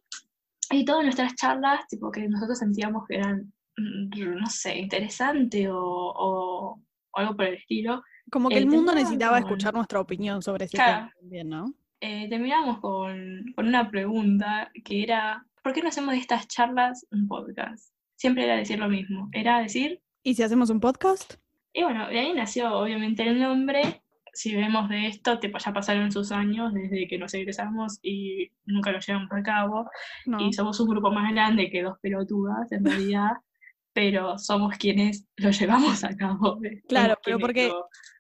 Y 0.72 0.86
todas 0.86 1.04
nuestras 1.04 1.36
charlas, 1.36 1.86
tipo, 1.88 2.10
que 2.12 2.28
nosotros 2.28 2.58
sentíamos 2.60 3.06
que 3.08 3.16
eran, 3.18 3.52
mm, 3.78 4.40
no 4.42 4.50
sé, 4.50 4.78
interesante 4.78 5.70
o, 5.70 5.78
o- 5.78 6.82
o 7.16 7.20
algo 7.20 7.36
por 7.36 7.46
el 7.46 7.56
estilo, 7.56 8.02
Como 8.32 8.50
que 8.50 8.58
el 8.58 8.64
el 8.64 8.70
mundo 8.70 8.94
necesitaba 8.96 9.38
escuchar 9.40 9.74
nuestra 9.74 10.00
opinión 10.00 10.42
sobre 10.42 10.66
ese 10.66 10.78
Claro. 10.78 11.00
tema 11.02 11.14
también, 11.20 11.50
¿no? 11.50 11.74
Eh, 12.06 12.28
terminamos 12.30 12.80
con, 12.80 13.46
con 13.56 13.68
una 13.68 13.90
pregunta 13.90 14.70
que 14.84 15.04
era, 15.04 15.46
¿por 15.64 15.72
qué 15.72 15.82
no 15.82 15.88
hacemos 15.88 16.12
de 16.14 16.20
estas 16.20 16.48
charlas 16.50 17.08
un 17.12 17.28
podcast? 17.30 17.94
Siempre 18.16 18.44
era 18.44 18.58
decir 18.58 18.78
lo 18.78 18.90
mismo, 18.90 19.30
era 19.32 19.60
decir, 19.60 20.02
¿Y 20.22 20.36
si 20.36 20.44
hacemos 20.44 20.70
un 20.70 20.80
podcast? 20.82 21.36
y 21.76 21.82
bueno, 21.82 22.08
de 22.08 22.20
ahí 22.20 22.34
nació 22.34 22.72
obviamente 22.78 23.24
el 23.28 23.40
nombre, 23.40 24.04
si 24.34 24.54
vemos 24.56 24.90
de 24.90 25.08
esto, 25.08 25.40
tipo, 25.40 25.58
ya 25.60 25.72
pasaron 25.74 26.12
sus 26.12 26.32
años 26.32 26.74
desde 26.74 27.08
que 27.08 27.18
nos 27.18 27.34
egresamos 27.34 28.00
y 28.02 28.52
nunca 28.66 28.92
lo 28.92 29.00
llevamos 29.00 29.32
a 29.32 29.42
cabo, 29.42 29.90
No. 30.26 30.40
y 30.42 30.52
somos 30.52 30.80
un 30.82 30.90
grupo 30.90 31.10
más 31.12 31.32
grande 31.32 31.70
que 31.72 31.84
dos 31.84 31.98
pelotudas 32.02 32.72
en 32.72 32.84
realidad, 32.86 33.32
pero 33.94 34.38
somos 34.38 34.76
quienes 34.78 35.26
lo 35.38 35.52
llevamos 35.52 36.04
a 36.04 36.16
cabo. 36.18 36.60
Claro, 36.90 37.16
pero 37.24 37.40
porque 37.40 37.72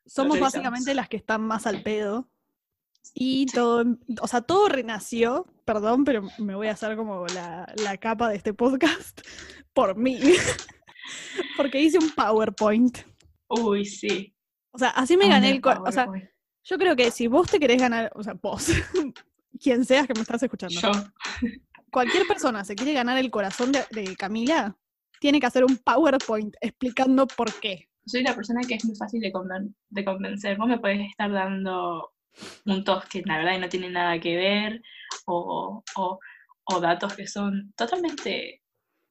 Somos 0.05 0.39
básicamente 0.39 0.93
las 0.93 1.09
que 1.09 1.17
están 1.17 1.41
más 1.41 1.65
al 1.67 1.81
pedo. 1.81 2.29
Y 3.13 3.45
todo, 3.47 3.85
o 4.21 4.27
sea, 4.27 4.41
todo 4.41 4.69
renació, 4.69 5.45
perdón, 5.65 6.03
pero 6.05 6.23
me 6.39 6.55
voy 6.55 6.67
a 6.67 6.71
hacer 6.71 6.95
como 6.95 7.25
la, 7.27 7.71
la 7.83 7.97
capa 7.97 8.29
de 8.29 8.37
este 8.37 8.53
podcast 8.53 9.21
por 9.73 9.95
mí. 9.97 10.19
Porque 11.57 11.81
hice 11.81 11.97
un 11.97 12.09
PowerPoint. 12.11 12.99
Uy, 13.49 13.85
sí. 13.85 14.33
O 14.71 14.77
sea, 14.79 14.89
así 14.89 15.17
me 15.17 15.27
gané 15.27 15.51
el 15.51 15.61
O 15.63 15.91
sea, 15.91 16.07
yo 16.63 16.77
creo 16.77 16.95
que 16.95 17.11
si 17.11 17.27
vos 17.27 17.49
te 17.49 17.59
querés 17.59 17.79
ganar, 17.81 18.11
o 18.15 18.23
sea, 18.23 18.33
vos, 18.41 18.67
quien 19.59 19.85
seas 19.85 20.07
que 20.07 20.13
me 20.15 20.21
estás 20.21 20.41
escuchando, 20.41 20.79
Yo. 20.79 20.91
cualquier 21.91 22.25
persona 22.25 22.63
se 22.63 22.73
quiere 22.75 22.93
ganar 22.93 23.17
el 23.17 23.29
corazón 23.29 23.71
de, 23.71 23.85
de 23.91 24.15
Camila, 24.15 24.75
tiene 25.19 25.39
que 25.39 25.45
hacer 25.45 25.63
un 25.63 25.77
PowerPoint 25.77 26.55
explicando 26.61 27.27
por 27.27 27.53
qué. 27.59 27.89
soy 28.05 28.23
la 28.23 28.33
persona 28.33 28.61
que 28.67 28.75
es 28.75 28.85
muy 28.85 28.95
fácil 28.95 29.21
de, 29.21 29.31
conven- 29.31 29.75
de 29.89 30.03
convencer. 30.05 30.57
Vos 30.57 30.67
me 30.67 30.79
podés 30.79 31.01
estar 31.09 31.31
dando 31.31 32.12
puntos 32.63 33.05
que 33.05 33.21
la 33.25 33.37
verdad 33.37 33.59
no 33.59 33.69
tienen 33.69 33.93
nada 33.93 34.19
que 34.19 34.35
ver 34.35 34.81
o, 35.25 35.83
o- 35.95 36.19
o 36.65 36.79
datos 36.79 37.15
que 37.15 37.27
son 37.27 37.73
totalmente 37.75 38.61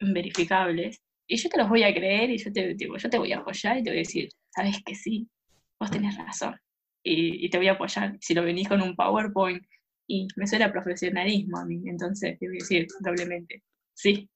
verificables. 0.01 1.03
Y 1.29 1.37
yo 1.37 1.49
te 1.49 1.59
los 1.59 1.69
voy 1.69 1.83
a 1.85 1.95
creer 1.95 2.31
y 2.31 2.39
yo 2.39 2.53
te, 2.53 2.75
tipo, 2.75 2.97
yo 2.97 3.11
te 3.11 3.19
voy 3.19 3.33
a 3.33 3.39
apoyar 3.39 3.79
y 3.79 3.83
te 3.83 3.91
voy 3.91 3.99
a 3.99 4.03
decir, 4.03 4.29
sabes 4.55 4.83
que 4.85 4.95
sí, 4.95 5.29
vos 5.81 5.91
tenés 5.91 6.17
razón. 6.17 6.57
Y, 7.05 7.45
y 7.47 7.51
te 7.51 7.59
voy 7.59 7.69
a 7.69 7.73
apoyar 7.73 8.17
si 8.21 8.35
lo 8.35 8.43
venís 8.43 8.69
con 8.69 8.81
un 8.83 8.97
PowerPoint. 8.97 9.63
Y 10.09 10.27
me 10.37 10.47
suena 10.47 10.67
a 10.67 10.73
profesionalismo 10.73 11.59
a 11.59 11.65
mí, 11.65 11.81
entonces 11.87 12.39
te 12.39 12.47
voy 12.49 12.57
a 12.57 12.61
decir 12.61 12.87
doblemente, 13.01 13.63
sí. 13.95 14.29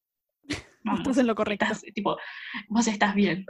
Vamos, 0.85 1.01
Estás 1.01 1.19
en 1.19 1.27
lo 1.27 1.35
correcto. 1.35 1.65
estás, 1.65 1.83
tipo, 1.93 2.17
vos 2.69 2.87
estás 2.87 3.15
bien. 3.15 3.45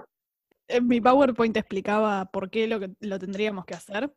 en 0.69 0.87
mi 0.89 1.01
PowerPoint 1.01 1.57
explicaba 1.57 2.25
por 2.33 2.51
qué 2.51 2.67
lo, 2.67 2.81
que, 2.81 2.91
lo 3.01 3.19
tendríamos 3.19 3.65
que 3.67 3.75
hacer. 3.75 4.13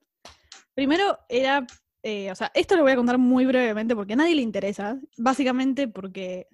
Primero 0.79 1.19
era, 1.27 1.67
eh, 2.03 2.31
o 2.31 2.35
sea, 2.35 2.49
esto 2.53 2.77
lo 2.77 2.83
voy 2.83 2.93
a 2.93 2.95
contar 2.95 3.17
muy 3.17 3.45
brevemente 3.45 3.93
porque 3.97 4.13
a 4.13 4.15
nadie 4.15 4.33
le 4.33 4.41
interesa. 4.41 4.97
Básicamente 5.17 5.89
porque, 5.89 6.47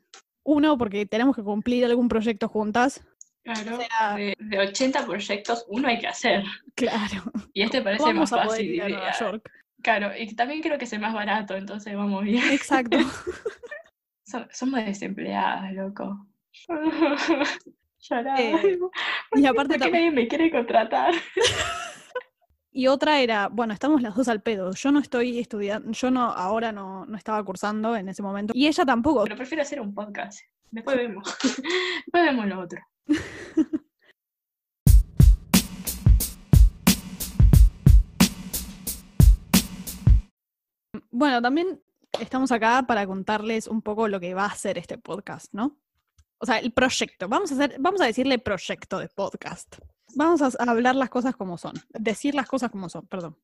uno, 0.44 0.80
porque 0.80 1.06
tenemos 1.06 1.36
que 1.36 1.44
cumplir 1.44 1.86
algún 1.86 2.08
proyecto 2.10 2.48
juntas. 2.48 3.06
Claro, 3.44 3.76
O 3.78 3.80
sea- 3.80 4.16
de, 4.16 4.36
de 4.40 4.58
80 4.60 5.06
proyectos, 5.06 5.64
uno 5.68 5.88
hay 5.90 6.00
que 6.00 6.08
hacer. 6.08 6.44
Claro. 6.74 7.32
Y 7.54 7.62
este 7.62 7.84
parece 7.84 8.12
más 8.16 8.34
a 8.34 8.46
fácil. 8.46 8.66
ir 8.74 8.82
a 8.82 8.90
y- 8.90 8.94
Nueva 8.94 9.12
York. 9.20 9.52
Claro, 9.84 10.12
y 10.18 10.36
también 10.36 10.64
creo 10.64 10.80
que 10.80 10.86
es 10.86 10.94
el 10.94 11.00
más 11.02 11.14
barato, 11.14 11.56
entonces 11.56 11.96
vamos 11.96 12.24
bien. 12.24 12.44
Exacto. 12.52 12.98
So- 14.28 14.48
somos 14.52 14.84
desempleadas, 14.84 15.72
loco. 15.74 16.26
Llorar. 18.10 18.40
Eh, 18.40 18.80
y 19.36 19.46
aparte 19.46 19.54
¿Por 19.54 19.68
qué 19.68 19.78
también- 19.78 19.92
nadie 19.94 20.12
me 20.12 20.28
quiere 20.28 20.50
contratar? 20.50 21.14
Y 22.78 22.88
otra 22.88 23.22
era, 23.22 23.48
bueno, 23.48 23.74
estamos 23.74 24.02
las 24.02 24.16
dos 24.16 24.28
al 24.28 24.42
pedo. 24.42 24.74
Yo 24.74 24.92
no 24.92 25.00
estoy 25.00 25.40
estudiando, 25.40 25.94
yo 25.94 26.12
no, 26.12 26.24
ahora 26.24 26.74
no, 26.74 27.06
no 27.06 27.18
estaba 27.18 27.42
cursando 27.42 27.96
en 27.96 28.10
ese 28.10 28.22
momento. 28.22 28.52
Y 28.54 28.68
ella 28.68 28.84
tampoco. 28.84 29.24
Pero 29.24 29.38
prefiero 29.38 29.62
hacer 29.64 29.80
un 29.80 29.94
podcast. 29.94 30.42
Después 30.72 30.98
vemos. 30.98 31.24
Después 31.42 32.24
vemos 32.26 32.48
lo 32.48 32.60
otro. 32.60 32.82
Bueno, 41.18 41.42
también 41.42 41.82
estamos 42.20 42.52
acá 42.52 42.84
para 42.86 43.08
contarles 43.08 43.68
un 43.68 43.82
poco 43.82 44.10
lo 44.10 44.20
que 44.20 44.34
va 44.34 44.48
a 44.48 44.56
ser 44.56 44.78
este 44.78 44.98
podcast, 44.98 45.54
¿no? 45.54 45.78
O 46.40 46.46
sea, 46.46 46.60
el 46.60 46.74
proyecto. 46.74 47.30
Vamos 47.30 47.54
a 47.54 47.56
hacer, 47.56 47.78
vamos 47.80 48.02
a 48.02 48.06
decirle 48.06 48.38
proyecto 48.38 49.00
de 49.00 49.08
podcast. 49.08 49.78
Vamos 50.16 50.42
a, 50.42 50.50
hablar 50.64 50.96
las 50.96 51.10
cosas 51.10 51.36
como 51.36 51.58
son. 51.58 51.74
Decir 51.90 52.36
las 52.36 52.48
cosas 52.48 52.72
como 52.72 52.90
son, 52.90 53.06
perdón. 53.08 53.38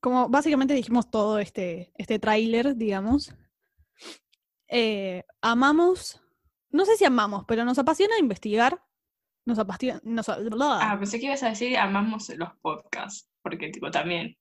como 0.00 0.28
básicamente 0.28 0.74
dijimos 0.74 1.10
todo 1.10 1.38
este, 1.38 1.92
este 1.96 2.18
tráiler, 2.18 2.76
digamos, 2.76 3.34
eh, 4.68 5.24
amamos, 5.42 6.20
no 6.70 6.86
sé 6.86 6.96
si 6.96 7.04
amamos, 7.04 7.44
pero 7.46 7.64
nos 7.64 7.78
apasiona 7.78 8.18
investigar. 8.18 8.82
Nos 9.44 9.58
apasiona. 9.58 10.00
Nos, 10.04 10.28
Ah, 10.28 10.96
pensé 10.98 11.20
que 11.20 11.26
ibas 11.26 11.42
a 11.42 11.50
decir 11.50 11.76
amamos 11.76 12.30
los 12.30 12.50
podcasts, 12.62 13.28
porque 13.42 13.68
tipo 13.70 13.90
también. 13.90 14.38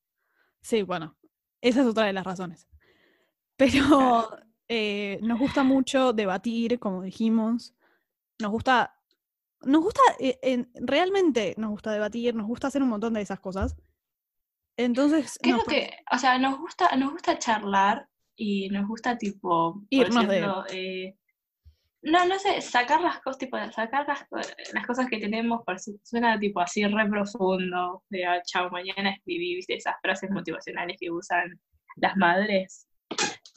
Sí, 0.61 0.83
bueno, 0.83 1.17
esa 1.59 1.81
es 1.81 1.87
otra 1.87 2.05
de 2.05 2.13
las 2.13 2.23
razones. 2.23 2.67
Pero 3.57 3.71
eh, 4.69 5.19
nos 5.21 5.37
gusta 5.37 5.63
mucho 5.63 6.13
debatir, 6.13 6.79
como 6.79 7.01
dijimos. 7.01 7.75
Nos 8.39 8.51
gusta, 8.51 9.00
nos 9.63 9.81
gusta, 9.81 10.01
eh, 10.19 10.39
en- 10.41 10.71
realmente 10.75 11.53
nos 11.57 11.69
gusta 11.71 11.91
debatir, 11.91 12.35
nos 12.35 12.47
gusta 12.47 12.67
hacer 12.67 12.81
un 12.83 12.89
montón 12.89 13.13
de 13.13 13.21
esas 13.21 13.39
cosas. 13.39 13.75
Entonces, 14.77 15.37
¿Qué 15.41 15.51
es 15.51 15.57
lo 15.57 15.63
que, 15.63 15.91
o 16.11 16.17
sea, 16.17 16.37
nos 16.39 16.57
gusta, 16.59 16.95
nos 16.95 17.11
gusta 17.11 17.37
charlar 17.37 18.07
y 18.35 18.69
nos 18.69 18.87
gusta 18.87 19.17
tipo, 19.17 19.81
Irnos 19.89 20.27
de- 20.27 20.47
eh, 20.71 21.17
no, 22.03 22.25
no 22.25 22.39
sé, 22.39 22.61
sacar 22.61 23.01
las 23.01 23.19
cosas, 23.21 23.37
tipo, 23.37 23.57
sacar 23.71 24.07
las, 24.07 24.25
las 24.73 24.87
cosas 24.87 25.07
que 25.07 25.19
tenemos, 25.19 25.61
por 25.65 25.77
si- 25.79 25.99
suena 26.03 26.39
tipo 26.39 26.59
así 26.59 26.83
re 26.87 27.07
profundo, 27.09 28.03
de 28.09 28.25
ah, 28.25 28.41
chao, 28.43 28.71
mañana 28.71 29.11
escribí, 29.11 29.55
viste, 29.55 29.75
esas 29.75 29.95
frases 30.01 30.31
motivacionales 30.31 30.97
que 30.99 31.11
usan 31.11 31.59
las 31.97 32.15
madres, 32.17 32.87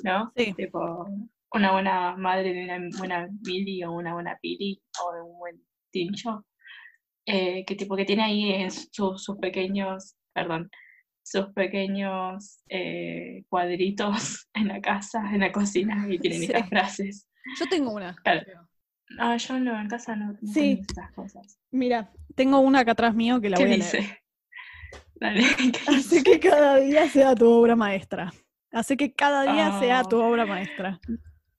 ¿no? 0.03 0.31
Sí. 0.37 0.53
Tipo, 0.53 1.07
una 1.53 1.73
buena 1.73 2.17
madre 2.17 2.53
de 2.53 2.65
una 2.65 2.99
buena 2.99 3.29
Mili 3.47 3.83
o 3.85 3.93
una 3.93 4.13
buena 4.13 4.37
Pili 4.43 4.83
o 5.03 5.13
de 5.15 5.23
un 5.23 5.39
buen 5.39 5.65
Tincho, 6.05 6.45
eh, 7.27 7.65
que 7.65 7.77
tipo 7.77 7.95
que 7.97 8.05
tiene 8.05 8.25
ahí 8.25 8.51
en 8.53 8.71
su- 8.73 9.17
sus 9.17 9.37
pequeños, 9.39 10.17
perdón, 10.35 10.69
sus 11.23 11.47
pequeños 11.55 12.59
eh, 12.69 13.45
cuadritos 13.49 14.49
en 14.55 14.69
la 14.69 14.81
casa, 14.81 15.21
en 15.33 15.41
la 15.41 15.53
cocina, 15.53 16.07
y 16.11 16.19
tienen 16.19 16.41
Sí. 16.41 16.47
estas 16.47 16.69
frases. 16.69 17.29
Yo 17.61 17.67
tengo 17.69 17.93
una. 17.93 18.15
Claro. 18.25 18.69
No, 19.11 19.37
yo 19.37 19.61
no, 19.61 19.81
en 19.81 19.87
casa 19.89 20.17
no, 20.17 20.33
no 20.33 20.39
Sí. 20.53 20.61
tengo 20.77 20.83
estas 20.89 21.13
cosas. 21.13 21.59
Mira, 21.71 22.11
tengo 22.35 22.59
una 22.59 22.81
acá 22.81 22.93
atrás 22.93 23.15
mío 23.15 23.41
que 23.41 23.51
la 23.51 23.57
¿Qué 23.57 23.65
voy 23.65 23.73
a 23.75 23.77
dice? 23.77 24.01
leer. 24.01 24.19
Dale, 25.21 25.43
¿qué 25.73 25.79
Hace 25.87 26.17
dice? 26.17 26.23
que 26.25 26.41
cada 26.41 26.77
día 26.81 27.09
sea 27.09 27.35
tu 27.37 27.49
obra 27.49 27.77
maestra. 27.77 28.33
Hace 28.73 28.97
que 28.97 29.13
cada 29.15 29.45
día 29.53 29.79
sea 29.79 30.03
tu 30.03 30.21
Ah. 30.21 30.27
obra 30.27 30.45
maestra. 30.47 30.99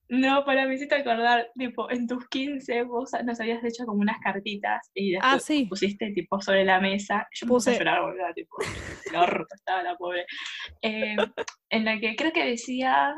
No, 0.07 0.45
para 0.45 0.67
me 0.67 0.75
hiciste 0.75 0.93
acordar, 0.95 1.47
tipo, 1.57 1.89
en 1.89 2.05
tus 2.07 2.27
15 2.29 2.83
vos 2.83 3.11
nos 3.23 3.39
habías 3.39 3.63
hecho 3.63 3.85
como 3.85 3.99
unas 4.01 4.19
cartitas 4.19 4.91
y 4.93 5.11
después 5.13 5.33
Ah, 5.33 5.39
sí. 5.39 5.65
pusiste 5.65 6.11
tipo 6.11 6.39
sobre 6.41 6.63
la 6.63 6.79
mesa. 6.79 7.27
Yo 7.33 7.47
me 7.47 7.49
puse 7.49 7.71
a 7.71 7.77
llorar, 7.79 8.01
boludo, 8.01 8.23
tipo, 8.35 8.55
el 9.09 9.15
orto 9.15 9.55
estaba 9.55 9.81
la 9.81 9.95
pobre. 9.97 10.25
Eh, 10.83 11.15
en 11.69 11.85
la 11.85 11.99
que 11.99 12.15
creo 12.15 12.31
que 12.31 12.45
decía. 12.45 13.15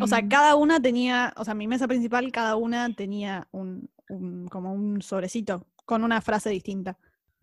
O 0.00 0.06
sea, 0.08 0.18
em, 0.18 0.28
cada 0.28 0.56
una 0.56 0.80
tenía, 0.80 1.32
o 1.36 1.44
sea, 1.44 1.54
mi 1.54 1.68
mesa 1.68 1.86
principal, 1.86 2.32
cada 2.32 2.56
una 2.56 2.92
tenía 2.94 3.46
un, 3.52 3.88
un- 4.08 4.48
como 4.48 4.72
un 4.72 5.00
sobrecito 5.02 5.66
con 5.84 6.02
una 6.02 6.20
frase 6.20 6.50
distinta. 6.50 6.98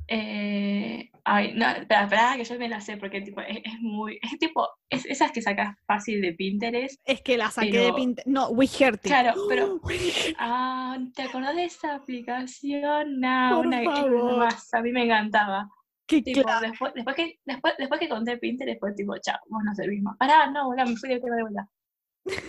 Eh, 0.08 1.10
ay, 1.24 1.54
no, 1.56 1.68
espera, 1.70 2.04
espera, 2.04 2.34
que 2.38 2.44
yo 2.44 2.60
me 2.60 2.70
la 2.70 2.80
sé 2.80 2.98
porque 2.98 3.22
tipo, 3.22 3.42
es, 3.42 3.58
es 3.64 3.80
muy. 3.82 4.20
Es 4.22 4.38
tipo, 4.38 4.68
es 4.90 5.06
esas 5.06 5.32
que 5.32 5.42
sacas 5.42 5.76
fácil 5.88 6.22
de 6.22 6.34
Pinterest. 6.34 7.00
Es 7.06 7.22
que 7.22 7.38
la 7.38 7.50
saqué 7.50 7.72
de 7.72 7.80
Pero- 7.86 7.96
Pinterest. 7.96 8.28
No, 8.28 8.50
WeHearty. 8.50 9.10
Claro, 9.10 9.34
pero-. 9.50 9.80
Ah, 10.38 10.98
¿te 11.16 11.24
acordás 11.24 11.56
de 11.56 11.66
esa 11.66 11.96
aplicación? 11.96 13.20
No, 13.20 13.56
Por 13.58 13.68
una 13.68 13.82
es 13.82 13.86
favor. 13.86 14.38
más, 14.38 14.74
a 14.74 14.82
mí 14.82 14.92
me 14.92 15.04
encantaba. 15.06 15.70
Qué 16.08 16.22
Tipo, 16.22 16.44
clave. 16.44 16.68
después, 16.70 16.94
después, 16.94 17.16
que, 17.16 17.40
después, 17.46 17.74
después 17.80 18.00
que 18.00 18.10
conté 18.10 18.38
Pinterest 18.38 18.80
fue 18.80 18.94
tipo, 18.94 19.16
chao, 19.20 19.40
vos 19.50 19.64
no 19.66 19.74
servís 19.74 20.04
más. 20.04 20.16
Pará, 20.18 20.52
no, 20.52 20.66
boludo, 20.68 20.86
me 20.86 20.96
fui 20.98 21.10
de 21.10 21.20
tema 21.20 21.36
de 21.36 21.42
vuelta. 21.42 21.68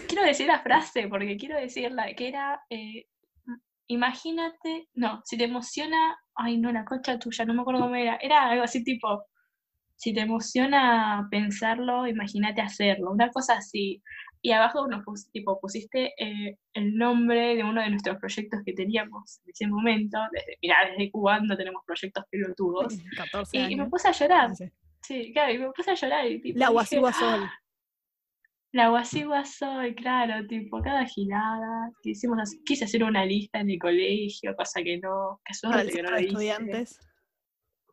Quiero 0.09 0.25
decir 0.25 0.47
la 0.47 0.61
frase, 0.61 1.09
porque 1.09 1.37
quiero 1.39 1.59
decirla, 1.59 2.13
que 2.15 2.29
era, 2.29 2.61
eh, 2.69 3.07
imagínate, 3.87 4.89
no, 4.95 5.23
si 5.25 5.37
te 5.39 5.45
emociona, 5.45 6.19
ay 6.37 6.59
no, 6.59 6.71
la 6.73 6.85
concha 6.85 7.19
tuya, 7.19 7.45
no 7.45 7.55
me 7.55 7.63
acuerdo 7.63 7.81
cómo 7.83 7.95
era, 7.97 8.17
era 8.17 8.49
algo 8.51 8.63
así 8.65 8.85
tipo, 8.85 9.25
si 9.97 10.13
te 10.13 10.21
emociona 10.21 11.27
pensarlo, 11.31 12.07
imagínate 12.07 12.61
hacerlo, 12.61 13.11
una 13.11 13.31
cosa 13.31 13.55
así. 13.59 14.03
Y 14.43 14.53
abajo 14.53 14.87
nos 14.87 15.03
pus- 15.05 15.29
tipo, 15.33 15.59
pusiste 15.59 16.13
eh, 16.23 16.59
el 16.75 16.95
nombre 16.97 17.57
de 17.57 17.65
uno 17.65 17.81
de 17.81 17.91
nuestros 17.91 18.19
proyectos 18.19 18.61
que 18.65 18.75
teníamos 18.75 19.41
en 19.45 19.51
ese 19.51 19.67
momento, 19.67 20.19
desde, 20.31 20.59
mirá, 20.63 20.77
desde 20.91 21.11
cuándo 21.11 21.57
tenemos 21.57 21.83
proyectos 21.85 22.25
pelotudos. 22.31 22.95
14 23.17 23.57
Y, 23.57 23.61
y 23.61 23.77
me 23.77 23.83
años. 23.83 23.91
puse 23.91 24.09
a 24.09 24.13
llorar, 24.13 24.51
sí, 25.01 25.33
claro, 25.33 25.53
y 25.53 25.59
me 25.59 25.71
puse 25.73 25.91
a 25.91 25.95
llorar. 25.95 26.27
Y, 26.31 26.41
tipo, 26.41 26.59
La 26.59 26.69
Guasí 26.69 26.97
Sol. 26.97 27.49
La 28.77 28.89
guasigua 28.91 29.45
soy, 29.45 29.95
claro, 29.95 30.47
tipo, 30.47 30.83
cada 30.83 31.07
girada, 31.07 31.91
así- 32.43 32.63
quise 32.65 32.85
hacer 32.85 33.03
una 33.03 33.25
lista 33.25 33.61
en 33.61 33.71
el 33.71 33.79
colegio, 33.79 34.55
cosa 34.55 34.83
que 34.83 34.99
no, 34.99 35.41
que 35.45 35.55
suerte 35.55 35.91
que 35.93 36.03
no 36.03 36.11
lo 36.11 36.19
hice. 36.19 36.27
estudiantes. 36.29 37.01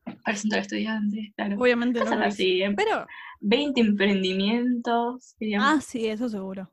Para 0.03 0.31
el 0.33 0.37
centro 0.37 0.57
de 0.57 0.61
estudiantes, 0.61 1.33
claro. 1.35 1.55
Obviamente 1.59 1.99
no 1.99 2.05
Cosas 2.05 2.19
hice. 2.19 2.27
así, 2.27 2.61
em- 2.63 2.75
Pero, 2.75 3.07
20 3.39 3.79
emprendimientos, 3.81 5.35
ah, 5.59 5.79
sí, 5.81 6.07
eso 6.07 6.27
seguro. 6.29 6.69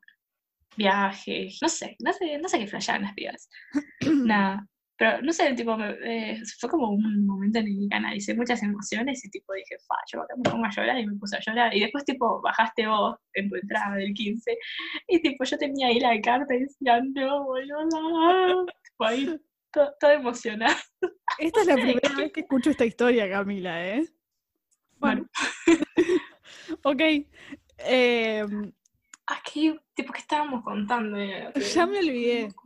viajes, 0.77 1.59
no 1.63 1.69
sé, 1.69 1.97
no 2.01 2.13
sé, 2.13 2.39
no 2.39 2.49
sé 2.49 2.59
qué 2.59 2.67
flashaban 2.67 3.03
las 3.03 3.15
pibas. 3.15 3.49
Nada. 4.25 4.67
Pero 5.01 5.23
no 5.23 5.33
sé, 5.33 5.55
tipo, 5.55 5.79
eh, 5.81 6.43
fue 6.59 6.69
como 6.69 6.91
un 6.91 7.25
momento 7.27 7.59
en 7.59 7.69
el 7.69 7.79
que 7.81 7.89
canalicé 7.89 8.35
muchas 8.35 8.63
emociones 8.63 9.25
y 9.25 9.31
tipo 9.31 9.55
dije, 9.55 9.79
fa, 9.89 9.95
yo 10.13 10.21
acá 10.21 10.35
me 10.37 10.43
pongo 10.51 10.67
a 10.67 10.71
llorar 10.71 10.99
y 10.99 11.07
me 11.07 11.15
puse 11.17 11.39
a 11.39 11.41
llorar. 11.41 11.75
Y 11.75 11.81
después 11.81 12.05
tipo 12.05 12.43
bajaste 12.43 12.87
vos 12.87 13.17
en 13.33 13.49
tu 13.49 13.57
entrada 13.57 13.97
del 13.97 14.13
15 14.13 14.59
y 15.09 15.23
tipo 15.23 15.43
yo 15.45 15.57
tenía 15.57 15.87
ahí 15.87 16.01
la 16.01 16.21
carta 16.21 16.55
y 16.55 16.61
decía, 16.65 17.01
no, 17.15 17.45
boludo. 17.45 18.67
Tipo 18.67 19.05
ahí 19.07 19.27
to- 19.73 19.95
toda 19.99 20.13
emocionada. 20.13 20.77
Esta 21.39 21.61
es 21.63 21.67
la 21.67 21.77
primera 21.81 22.17
vez 22.19 22.33
que 22.35 22.41
escucho 22.41 22.69
esta 22.69 22.85
historia, 22.85 23.27
Camila, 23.31 23.83
¿eh? 23.89 24.05
Bueno, 24.99 25.27
Ok. 26.85 27.01
em, 27.79 28.71
aquí, 29.29 29.75
tipo, 29.95 30.13
¿qué 30.13 30.21
estábamos 30.21 30.63
contando? 30.63 31.17
Ya 31.17 31.87
me 31.87 32.01
olvidé. 32.01 32.49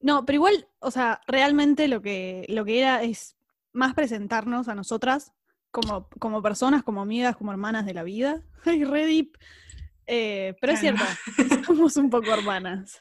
No, 0.00 0.24
pero 0.24 0.36
igual, 0.36 0.68
o 0.78 0.90
sea, 0.90 1.20
realmente 1.26 1.88
lo 1.88 2.00
que, 2.00 2.44
lo 2.48 2.64
que 2.64 2.78
era 2.78 3.02
es 3.02 3.36
más 3.72 3.94
presentarnos 3.94 4.68
a 4.68 4.74
nosotras 4.74 5.32
como, 5.70 6.08
como 6.18 6.42
personas, 6.42 6.82
como 6.82 7.02
amigas, 7.02 7.36
como 7.36 7.52
hermanas 7.52 7.86
de 7.86 7.94
la 7.94 8.02
vida. 8.02 8.42
Ay, 8.64 8.84
re 8.84 9.06
deep. 9.06 9.36
Eh, 10.06 10.56
pero 10.60 10.72
es 10.72 10.80
cierto, 10.80 11.04
somos 11.66 11.96
un 11.96 12.10
poco 12.10 12.32
hermanas. 12.32 13.00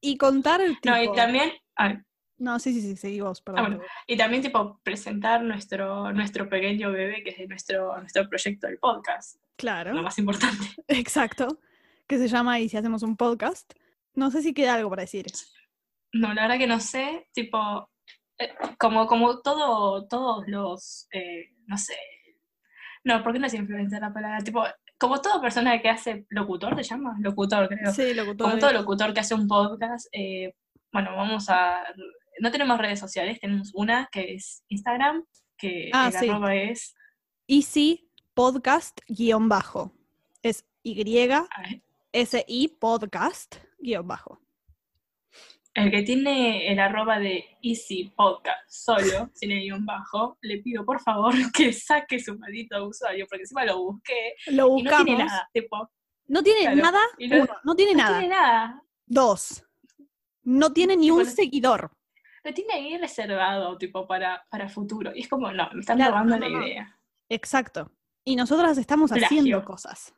Y 0.00 0.18
contar 0.18 0.60
el 0.60 0.78
tipo... 0.80 0.94
No, 0.94 1.02
y 1.02 1.10
también, 1.14 1.52
ay, 1.76 1.98
No, 2.36 2.58
sí, 2.58 2.74
sí, 2.74 2.82
sí, 2.82 2.96
seguí 2.96 3.20
vos, 3.20 3.40
perdón. 3.40 3.64
bueno. 3.64 3.82
Y 4.06 4.18
también, 4.18 4.42
tipo, 4.42 4.78
presentar 4.82 5.42
nuestro, 5.42 6.12
nuestro 6.12 6.46
pequeño 6.46 6.92
bebé, 6.92 7.22
que 7.22 7.30
es 7.30 7.38
de 7.38 7.46
nuestro, 7.46 7.98
nuestro 7.98 8.28
proyecto 8.28 8.66
del 8.66 8.76
podcast, 8.76 9.38
Claro, 9.56 9.94
lo 9.94 10.02
más 10.02 10.18
importante. 10.18 10.66
exacto. 10.88 11.60
Que 12.06 12.18
se 12.18 12.28
llama 12.28 12.58
Y 12.60 12.68
si 12.68 12.76
hacemos 12.76 13.02
un 13.02 13.16
podcast. 13.16 13.72
No 14.14 14.30
sé 14.30 14.42
si 14.42 14.52
queda 14.52 14.74
algo 14.74 14.90
para 14.90 15.02
decir. 15.02 15.26
No, 16.14 16.32
la 16.32 16.42
verdad 16.42 16.58
que 16.58 16.66
no 16.66 16.80
sé, 16.80 17.28
tipo, 17.32 17.90
eh, 18.38 18.54
como, 18.78 19.06
como 19.06 19.40
todo, 19.40 20.06
todos 20.06 20.44
los, 20.46 21.08
eh, 21.12 21.50
no 21.66 21.76
sé, 21.76 21.96
no, 23.04 23.22
¿por 23.22 23.32
qué 23.32 23.38
no 23.38 23.46
es 23.46 23.54
influencer 23.54 24.00
la 24.00 24.12
palabra? 24.14 24.38
Tipo, 24.38 24.64
como 24.98 25.20
toda 25.20 25.40
persona 25.40 25.80
que 25.82 25.90
hace 25.90 26.24
locutor, 26.30 26.74
¿se 26.76 26.84
llama? 26.84 27.16
Locutor, 27.20 27.68
creo. 27.68 27.92
Sí, 27.92 28.14
locutor. 28.14 28.48
como 28.48 28.58
todo 28.58 28.72
locutor 28.72 29.12
que 29.12 29.20
hace 29.20 29.34
un 29.34 29.46
podcast, 29.46 30.06
eh, 30.12 30.54
bueno, 30.92 31.14
vamos 31.16 31.50
a, 31.50 31.82
no 32.40 32.50
tenemos 32.50 32.78
redes 32.78 33.00
sociales, 33.00 33.40
tenemos 33.40 33.72
una 33.74 34.08
que 34.10 34.34
es 34.34 34.64
Instagram, 34.68 35.24
que 35.58 35.90
Ah, 35.92 36.06
el 36.06 36.12
sí. 36.12 36.28
arroba 36.28 36.54
es, 36.54 36.94
Easy 37.46 38.08
Podcast 38.32 38.98
guion 39.06 39.48
bajo. 39.48 39.92
Es 40.42 40.64
ay, 40.84 41.82
Y-S-I 42.12 42.68
Podcast 42.80 43.56
guion 43.78 44.06
bajo. 44.06 44.43
El 45.74 45.90
que 45.90 46.02
tiene 46.02 46.70
el 46.72 46.78
arroba 46.78 47.18
de 47.18 47.44
Easy 47.62 48.12
Podcast 48.16 48.60
solo, 48.68 49.28
sin 49.34 49.50
el 49.50 49.60
guion 49.60 49.84
bajo, 49.84 50.38
le 50.40 50.58
pido 50.58 50.84
por 50.84 51.00
favor 51.00 51.34
que 51.52 51.72
saque 51.72 52.20
su 52.20 52.38
maldito 52.38 52.86
usuario, 52.86 53.26
porque 53.28 53.42
encima 53.42 53.64
lo 53.64 53.78
busqué 53.82 54.34
Lo 54.46 54.52
y 54.52 54.56
no 54.56 54.68
buscamos. 54.70 55.04
tiene 55.04 55.24
nada. 55.24 55.50
Tipo, 55.52 55.90
No 56.28 56.42
tiene 56.42 56.60
Claro, 56.60 56.76
nada. 56.76 57.00
uno, 57.18 57.46
no 57.64 57.74
tiene 57.74 57.92
no 57.92 57.98
nada. 57.98 58.18
tiene 58.20 58.34
nada. 58.34 58.82
Dos. 59.06 59.64
No 60.44 60.72
tiene 60.72 60.96
ni 60.96 61.10
un 61.10 61.26
seguidor. 61.26 61.90
Lo 62.44 62.52
tiene 62.52 62.74
ahí 62.74 62.96
reservado, 62.98 63.76
tipo, 63.78 64.06
para, 64.06 64.46
para 64.50 64.68
futuro. 64.68 65.10
Y 65.14 65.20
es 65.22 65.28
como, 65.28 65.50
no, 65.50 65.68
me 65.72 65.80
están 65.80 65.96
Claro, 65.96 66.12
robando 66.12 66.38
no, 66.38 66.48
la 66.48 66.58
no, 66.58 66.66
idea. 66.66 66.98
Exacto. 67.30 67.90
Y 68.24 68.36
nosotras 68.36 68.76
estamos 68.78 69.10
haciendo 69.10 69.64
cosas. 69.64 70.14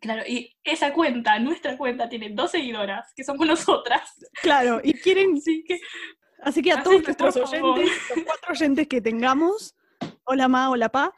Claro, 0.00 0.22
y 0.26 0.56
esa 0.62 0.92
cuenta, 0.92 1.38
nuestra 1.38 1.76
cuenta, 1.76 2.08
tiene 2.08 2.30
dos 2.30 2.52
seguidoras, 2.52 3.12
que 3.14 3.24
somos 3.24 3.46
nosotras. 3.46 4.14
Claro, 4.42 4.80
y 4.82 4.94
quieren. 4.94 5.36
Así 5.38 5.64
que, 5.64 5.80
Así 6.40 6.62
que 6.62 6.72
a 6.72 6.76
Así 6.76 6.84
todos 6.84 7.02
nuestros 7.02 7.36
oyentes, 7.36 7.90
los 8.14 8.24
cuatro 8.24 8.52
oyentes 8.52 8.86
que 8.86 9.00
tengamos, 9.00 9.74
hola 10.24 10.46
Ma, 10.46 10.70
hola 10.70 10.88
Pa, 10.88 11.12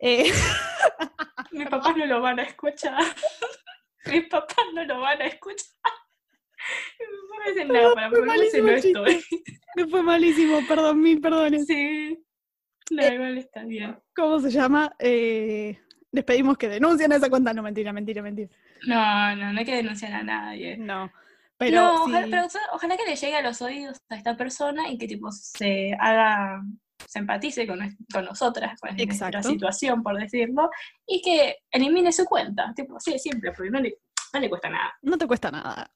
eh, 0.00 0.24
Mis 1.52 1.68
papás 1.68 1.96
no 1.96 2.06
lo 2.06 2.20
van 2.20 2.40
a 2.40 2.42
escuchar. 2.42 2.98
Mis 4.06 4.26
papás 4.26 4.66
no 4.74 4.84
lo 4.84 5.00
van 5.00 5.22
a 5.22 5.26
escuchar. 5.26 5.68
No 7.56 7.64
nada 7.72 7.94
para 7.94 8.10
fue 8.10 8.20
ponerse 8.20 8.58
no 8.58 8.64
malísimo 8.64 8.68
el 8.68 9.14
estoy. 9.14 9.40
Me 9.76 9.86
fue 9.86 10.02
malísimo, 10.02 10.60
perdón, 10.66 11.00
mil 11.00 11.20
perdones. 11.20 11.66
Sí. 11.66 12.18
No, 12.90 13.06
igual 13.06 13.38
está 13.38 13.64
bien. 13.64 13.98
¿Cómo 14.14 14.40
se 14.40 14.50
llama? 14.50 14.94
Eh, 14.98 15.78
les 16.12 16.24
pedimos 16.24 16.56
que 16.58 16.68
denuncien 16.68 17.10
esa 17.12 17.28
cuenta. 17.28 17.52
No, 17.52 17.62
mentira, 17.62 17.92
mentira, 17.92 18.22
mentira. 18.22 18.48
No, 18.86 19.34
no, 19.36 19.52
no 19.52 19.58
hay 19.58 19.64
que 19.64 19.76
denunciar 19.76 20.12
a 20.12 20.22
nadie. 20.22 20.76
No. 20.76 21.10
Pero, 21.58 21.80
no, 21.80 22.04
sí, 22.06 22.10
ojalá, 22.12 22.26
pero 22.30 22.46
ojalá 22.72 22.96
que 22.96 23.04
le 23.04 23.16
llegue 23.16 23.36
a 23.36 23.42
los 23.42 23.62
oídos 23.62 23.98
a 24.08 24.16
esta 24.16 24.36
persona 24.36 24.88
y 24.90 24.98
que 24.98 25.06
tipo 25.06 25.30
se 25.30 25.94
haga, 25.98 26.60
se 27.06 27.18
empatice 27.20 27.66
con, 27.66 27.78
con 28.12 28.24
nosotras, 28.24 28.78
con 28.80 28.96
nuestra 28.96 29.28
Exacto. 29.28 29.48
situación, 29.48 30.02
por 30.02 30.18
decirlo, 30.18 30.70
y 31.06 31.22
que 31.22 31.56
elimine 31.70 32.10
su 32.12 32.24
cuenta. 32.24 32.72
Tipo, 32.74 32.98
sí, 32.98 33.14
es 33.14 33.22
simple, 33.22 33.52
porque 33.52 33.70
no 33.70 33.78
le, 33.80 33.96
no 34.34 34.40
le 34.40 34.48
cuesta 34.48 34.70
nada. 34.70 34.92
no 35.02 35.16
te 35.18 35.26
cuesta 35.26 35.50
nada. 35.50 35.90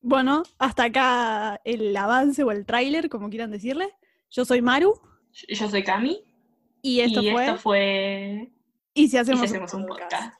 Bueno, 0.00 0.42
hasta 0.58 0.84
acá 0.84 1.60
el 1.64 1.96
avance 1.96 2.42
o 2.42 2.50
el 2.50 2.66
tráiler, 2.66 3.08
como 3.08 3.30
quieran 3.30 3.52
decirle. 3.52 3.88
Yo 4.30 4.44
soy 4.44 4.60
Maru 4.60 5.00
Yo- 5.32 5.46
Yo 5.54 5.70
soy 5.70 5.84
Cami 5.84 6.24
y 6.82 7.00
esto 7.00 7.22
y 7.22 7.30
fue 7.30 7.44
esto 7.46 7.56
fue 7.58 8.50
Y 8.94 9.08
si 9.08 9.16
y 9.16 9.20
hacemos, 9.20 9.74
un 9.74 9.86
podcast. 9.86 10.34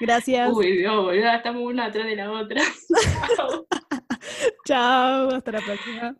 Gracias. 0.00 0.50
Uy, 0.52 0.78
Dios, 0.78 0.96
boludo, 0.96 1.30
estamos 1.30 1.62
una 1.62 1.86
atrás 1.86 2.06
de 2.06 2.16
la 2.16 2.32
otra. 2.32 2.62
Chao. 4.64 5.28
Hasta 5.30 5.52
la 5.52 5.60
próxima. 5.60 6.16